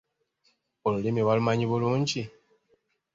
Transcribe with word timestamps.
Olulimi 0.85 1.21
balumanyi 1.27 1.65
bulungi? 1.71 2.21